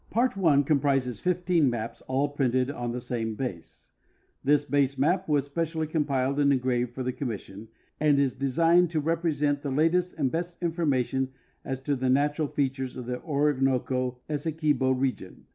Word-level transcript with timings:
Part 0.09 0.35
I 0.35 0.63
comprises 0.63 1.19
15 1.19 1.69
maps, 1.69 2.01
all 2.07 2.29
printed 2.29 2.71
on 2.71 2.91
the 2.91 2.99
same 2.99 3.35
l)a.se. 3.39 3.91
This 4.43 4.65
base 4.65 4.97
maj) 4.97 5.27
was 5.27 5.45
specially 5.45 5.85
compiled 5.85 6.39
and 6.39 6.51
engraved 6.51 6.95
for 6.95 7.03
the 7.03 7.13
connnis 7.13 7.41
sion. 7.41 7.67
and 7.99 8.19
is 8.19 8.33
designed 8.33 8.89
to 8.89 8.99
represent 8.99 9.61
the 9.61 9.69
latest 9.69 10.15
and 10.17 10.31
best 10.31 10.57
information 10.63 11.33
as 11.63 11.79
to 11.81 11.95
the 11.95 12.09
natural 12.09 12.47
features 12.47 12.97
of 12.97 13.05
the 13.05 13.21
Orinoco 13.21 14.17
Essequibo 14.27 14.89
region. 14.89 15.45